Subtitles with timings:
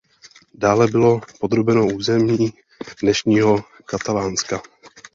[0.53, 2.53] Dále bylo podrobeno území
[3.01, 4.61] dnešního Katalánska.